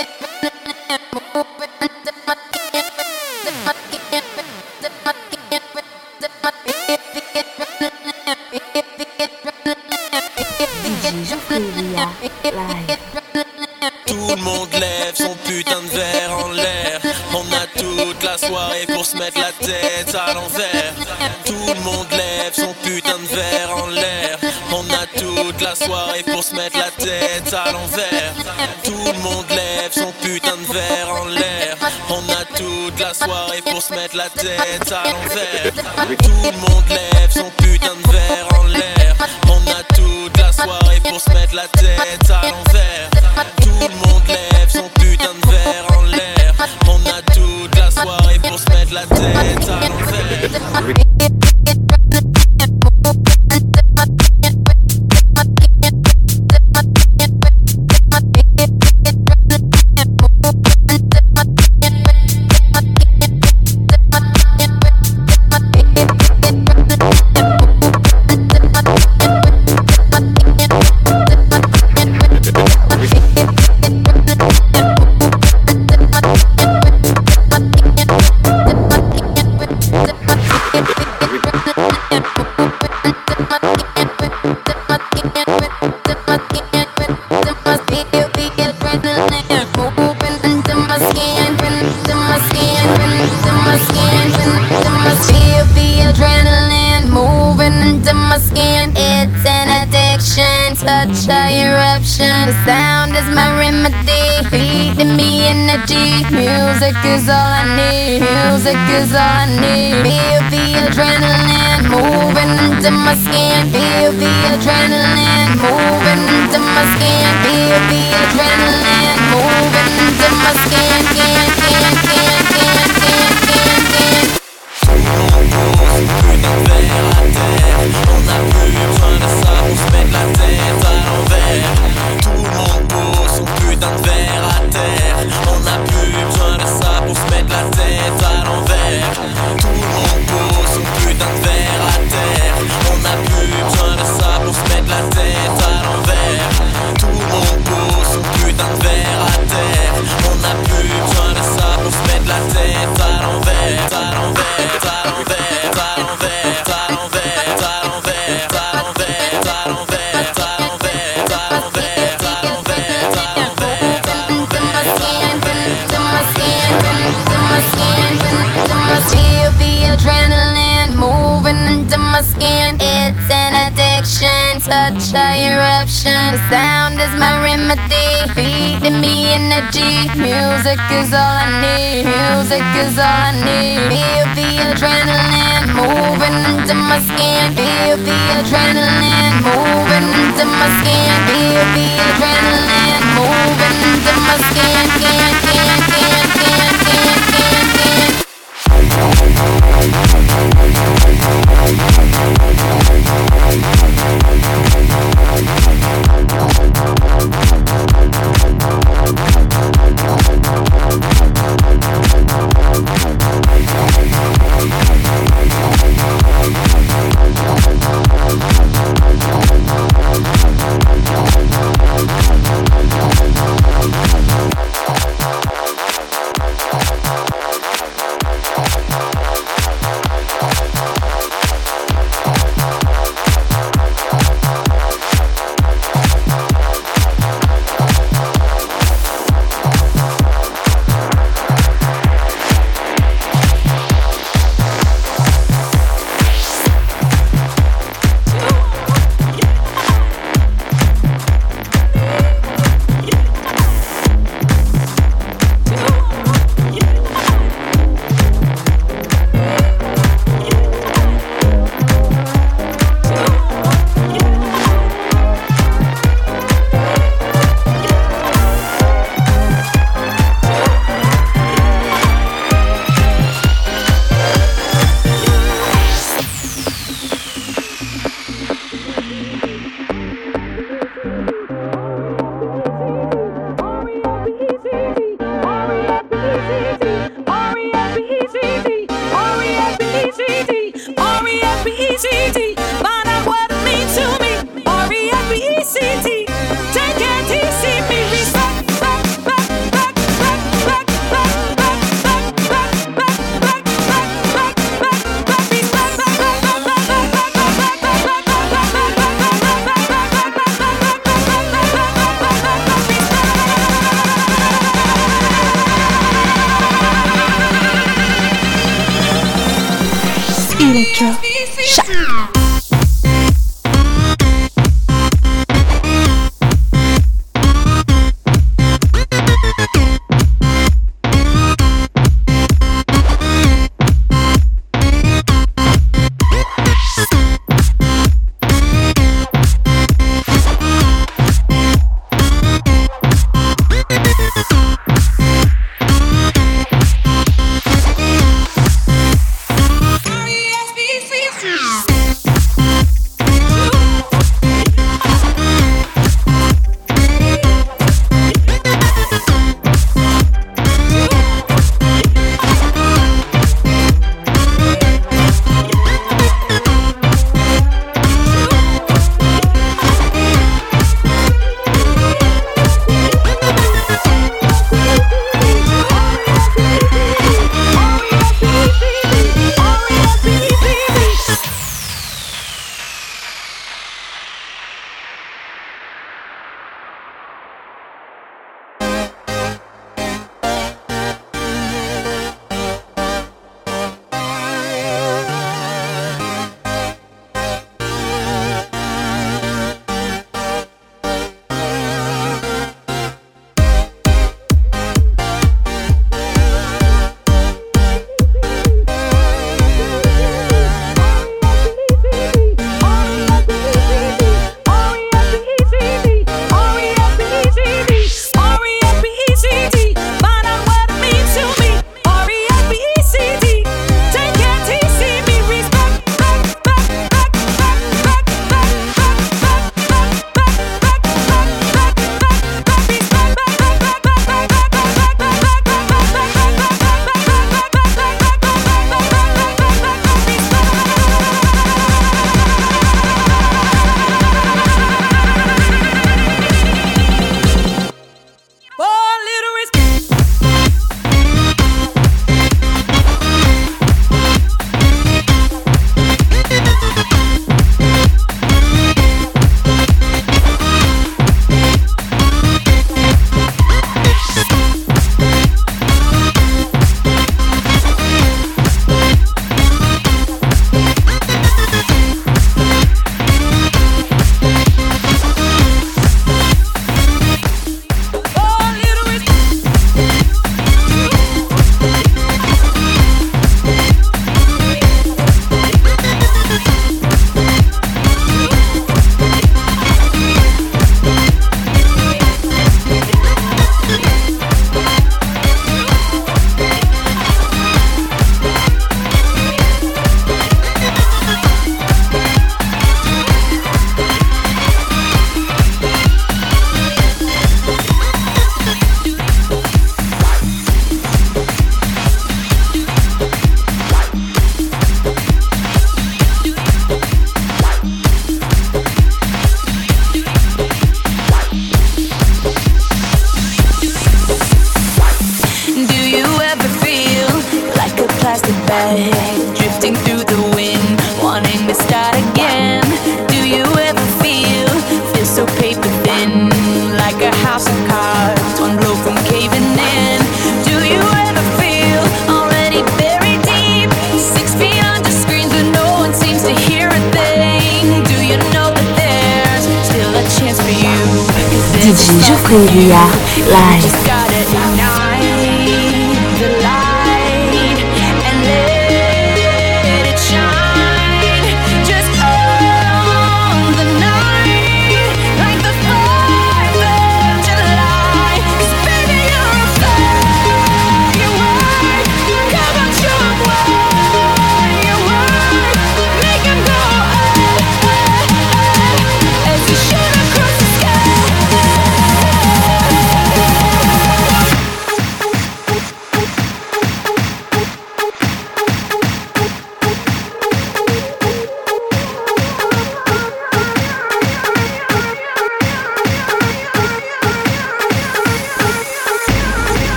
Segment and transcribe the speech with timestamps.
[0.00, 0.26] Bye.
[34.90, 35.72] talons verts.
[36.18, 37.09] Tout le monde.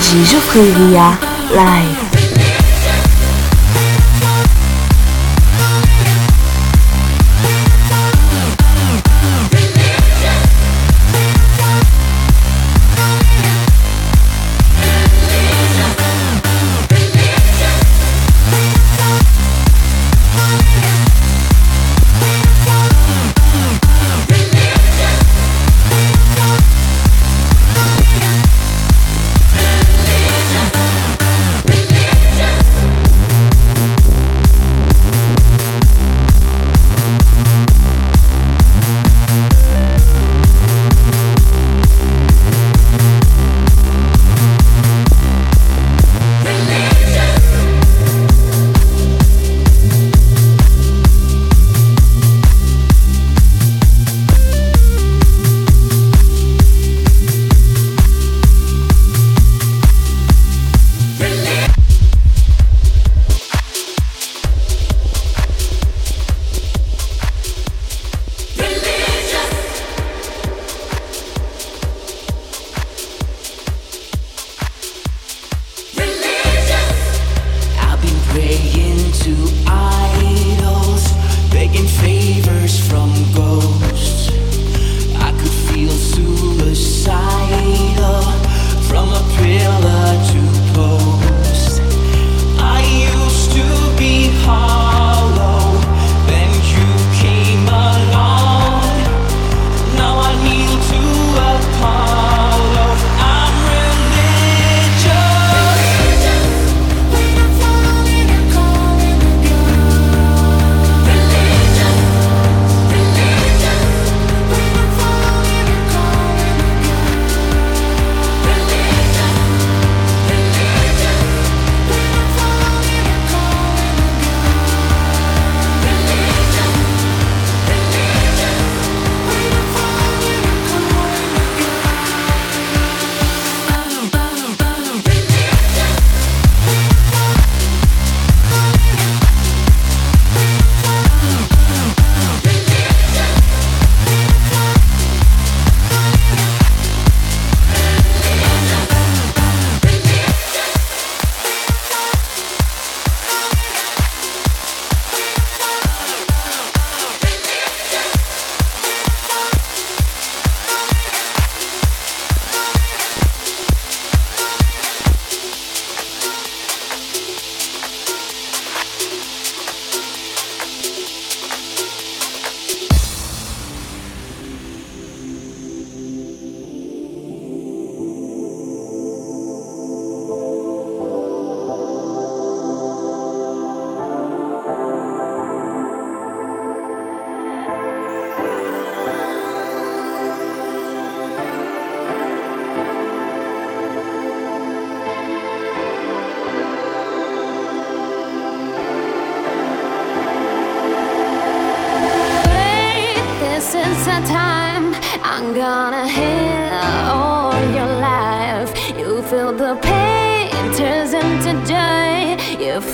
[0.00, 1.18] 继续可以呀，
[1.54, 1.84] 来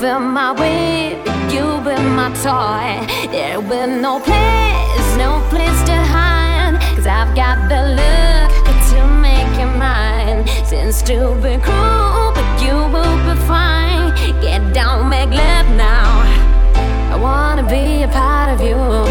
[0.05, 1.17] You my way,
[1.49, 3.07] you be my toy.
[3.33, 6.79] There will no place, no place to hide.
[6.95, 8.51] Cause I've got the look
[8.91, 10.47] to make you mine.
[10.67, 14.13] Since to be cruel, but you will be fine.
[14.43, 16.21] Get down, make love now.
[17.11, 19.04] I wanna be a part of you.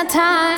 [0.00, 0.49] Time, time,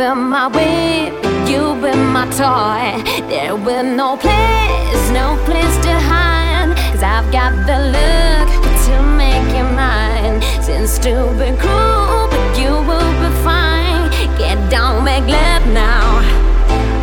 [0.00, 1.12] fill my way,
[1.50, 2.84] you be my toy.
[3.28, 6.72] There will no place, no place to hide.
[6.90, 8.48] Cause I've got the look
[8.86, 10.40] to make you mine.
[10.62, 14.08] Since to be cruel, but you will be fine.
[14.38, 16.06] Get down, make love now.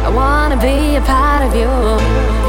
[0.08, 2.47] I wanna be a part of you.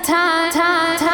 [0.00, 1.07] Time, time, time.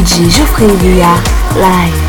[0.00, 1.20] DJ Geoffrey Villard,
[1.56, 1.99] live.